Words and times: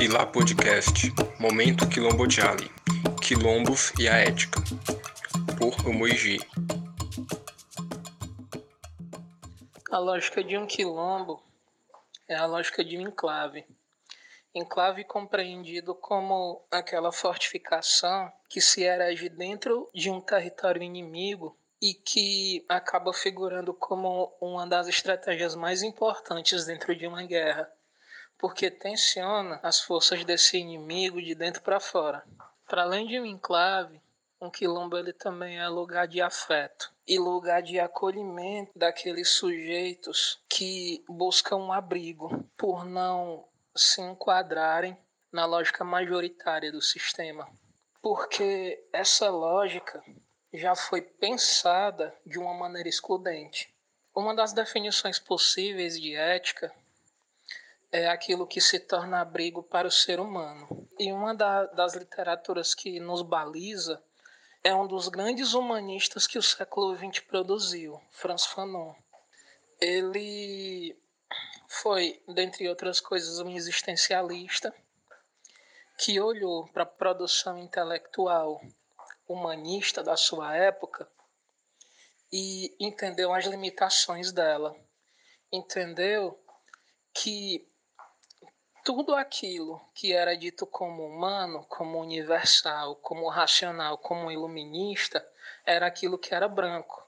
Ilá 0.00 0.24
Podcast, 0.24 1.12
Momento 1.40 1.88
Quilombo 1.88 2.30
Jali, 2.30 2.70
Quilombos 3.20 3.92
e 3.98 4.08
a 4.08 4.14
Ética, 4.14 4.60
por 5.58 5.76
Moiji. 5.92 6.38
A 9.90 9.98
lógica 9.98 10.44
de 10.44 10.56
um 10.56 10.68
quilombo 10.68 11.42
é 12.28 12.36
a 12.36 12.46
lógica 12.46 12.84
de 12.84 12.96
um 12.96 13.08
enclave. 13.08 13.66
Enclave 14.54 15.02
compreendido 15.02 15.96
como 15.96 16.64
aquela 16.70 17.10
fortificação 17.10 18.30
que 18.48 18.60
se 18.60 18.84
erege 18.84 19.28
dentro 19.28 19.90
de 19.92 20.10
um 20.10 20.20
território 20.20 20.80
inimigo 20.80 21.58
e 21.82 21.92
que 21.92 22.64
acaba 22.68 23.12
figurando 23.12 23.74
como 23.74 24.32
uma 24.40 24.64
das 24.64 24.86
estratégias 24.86 25.56
mais 25.56 25.82
importantes 25.82 26.64
dentro 26.66 26.94
de 26.94 27.04
uma 27.04 27.24
guerra, 27.24 27.68
porque 28.38 28.70
tensiona 28.70 29.58
as 29.62 29.80
forças 29.80 30.24
desse 30.24 30.56
inimigo 30.56 31.20
de 31.20 31.34
dentro 31.34 31.60
para 31.60 31.80
fora. 31.80 32.24
Para 32.66 32.82
além 32.82 33.06
de 33.06 33.18
um 33.20 33.26
enclave, 33.26 34.00
um 34.40 34.48
quilombo 34.48 34.96
ele 34.96 35.12
também 35.12 35.58
é 35.58 35.68
lugar 35.68 36.06
de 36.06 36.22
afeto 36.22 36.92
e 37.06 37.18
lugar 37.18 37.60
de 37.60 37.80
acolhimento 37.80 38.70
daqueles 38.76 39.30
sujeitos 39.30 40.40
que 40.48 41.04
buscam 41.08 41.56
um 41.56 41.72
abrigo 41.72 42.44
por 42.56 42.84
não 42.84 43.48
se 43.74 44.00
enquadrarem 44.00 44.96
na 45.32 45.44
lógica 45.44 45.84
majoritária 45.84 46.70
do 46.70 46.80
sistema. 46.80 47.48
Porque 48.00 48.86
essa 48.92 49.28
lógica 49.28 50.02
já 50.52 50.76
foi 50.76 51.02
pensada 51.02 52.14
de 52.24 52.38
uma 52.38 52.54
maneira 52.54 52.88
excludente. 52.88 53.74
Uma 54.14 54.34
das 54.34 54.52
definições 54.52 55.18
possíveis 55.18 56.00
de 56.00 56.14
ética 56.14 56.72
é 57.90 58.08
aquilo 58.08 58.46
que 58.46 58.60
se 58.60 58.78
torna 58.78 59.20
abrigo 59.20 59.62
para 59.62 59.88
o 59.88 59.92
ser 59.92 60.20
humano. 60.20 60.88
E 60.98 61.12
uma 61.12 61.34
da, 61.34 61.66
das 61.66 61.94
literaturas 61.94 62.74
que 62.74 63.00
nos 63.00 63.22
baliza 63.22 64.02
é 64.62 64.74
um 64.74 64.86
dos 64.86 65.08
grandes 65.08 65.54
humanistas 65.54 66.26
que 66.26 66.38
o 66.38 66.42
século 66.42 66.96
XX 66.96 67.20
produziu, 67.20 68.00
Franz 68.10 68.44
Fanon. 68.44 68.94
Ele 69.80 70.98
foi, 71.68 72.20
dentre 72.26 72.68
outras 72.68 73.00
coisas, 73.00 73.38
um 73.38 73.50
existencialista 73.50 74.74
que 75.98 76.20
olhou 76.20 76.68
para 76.68 76.82
a 76.82 76.86
produção 76.86 77.58
intelectual 77.58 78.60
humanista 79.26 80.02
da 80.02 80.16
sua 80.16 80.54
época 80.56 81.08
e 82.32 82.74
entendeu 82.80 83.32
as 83.32 83.46
limitações 83.46 84.32
dela. 84.32 84.76
Entendeu 85.52 86.38
que 87.14 87.68
tudo 88.88 89.14
aquilo 89.14 89.78
que 89.92 90.14
era 90.14 90.34
dito 90.34 90.66
como 90.66 91.04
humano, 91.04 91.62
como 91.68 92.00
universal, 92.00 92.96
como 92.96 93.28
racional, 93.28 93.98
como 93.98 94.32
iluminista, 94.32 95.22
era 95.62 95.86
aquilo 95.86 96.16
que 96.16 96.34
era 96.34 96.48
branco. 96.48 97.06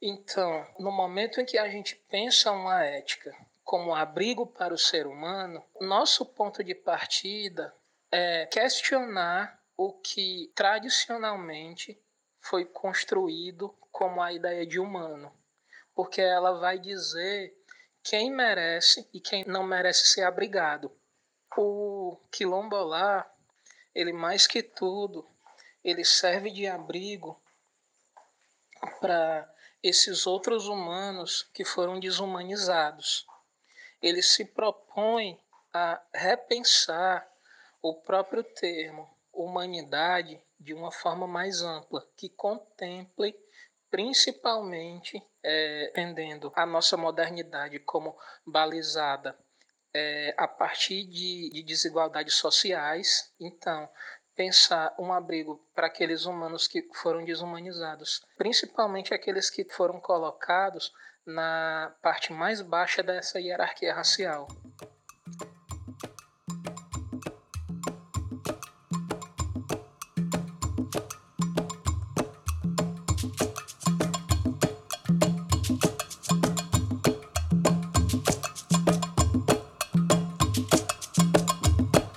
Então, 0.00 0.66
no 0.78 0.90
momento 0.90 1.38
em 1.38 1.44
que 1.44 1.58
a 1.58 1.68
gente 1.68 1.96
pensa 2.08 2.50
uma 2.50 2.82
ética 2.82 3.36
como 3.62 3.94
abrigo 3.94 4.46
para 4.46 4.72
o 4.72 4.78
ser 4.78 5.06
humano, 5.06 5.62
nosso 5.78 6.24
ponto 6.24 6.64
de 6.64 6.74
partida 6.74 7.74
é 8.10 8.46
questionar 8.46 9.62
o 9.76 9.92
que 9.92 10.50
tradicionalmente 10.54 12.02
foi 12.40 12.64
construído 12.64 13.68
como 13.92 14.22
a 14.22 14.32
ideia 14.32 14.66
de 14.66 14.80
humano, 14.80 15.30
porque 15.94 16.22
ela 16.22 16.58
vai 16.58 16.78
dizer 16.78 17.54
quem 18.02 18.30
merece 18.30 19.06
e 19.12 19.20
quem 19.20 19.44
não 19.44 19.62
merece 19.62 20.06
ser 20.06 20.22
abrigado. 20.22 20.90
O 21.60 22.16
quilombolar, 22.30 23.28
ele 23.92 24.12
mais 24.12 24.46
que 24.46 24.62
tudo, 24.62 25.28
ele 25.82 26.04
serve 26.04 26.52
de 26.52 26.68
abrigo 26.68 27.36
para 29.00 29.52
esses 29.82 30.24
outros 30.24 30.68
humanos 30.68 31.50
que 31.52 31.64
foram 31.64 31.98
desumanizados. 31.98 33.26
Ele 34.00 34.22
se 34.22 34.44
propõe 34.44 35.36
a 35.74 36.00
repensar 36.14 37.28
o 37.82 37.92
próprio 37.92 38.44
termo 38.44 39.10
humanidade 39.32 40.40
de 40.60 40.72
uma 40.72 40.92
forma 40.92 41.26
mais 41.26 41.60
ampla, 41.60 42.06
que 42.16 42.28
contemple 42.28 43.36
principalmente 43.90 45.20
é, 45.42 45.88
entendendo 45.90 46.52
a 46.54 46.64
nossa 46.64 46.96
modernidade 46.96 47.80
como 47.80 48.16
balizada 48.46 49.36
é, 49.94 50.34
a 50.36 50.46
partir 50.46 51.04
de, 51.06 51.50
de 51.50 51.62
desigualdades 51.62 52.34
sociais. 52.34 53.32
Então, 53.40 53.88
pensar 54.34 54.94
um 54.98 55.12
abrigo 55.12 55.60
para 55.74 55.88
aqueles 55.88 56.24
humanos 56.24 56.68
que 56.68 56.88
foram 56.94 57.24
desumanizados, 57.24 58.24
principalmente 58.36 59.12
aqueles 59.12 59.50
que 59.50 59.64
foram 59.64 60.00
colocados 60.00 60.92
na 61.26 61.94
parte 62.00 62.32
mais 62.32 62.62
baixa 62.62 63.02
dessa 63.02 63.40
hierarquia 63.40 63.92
racial. 63.92 64.46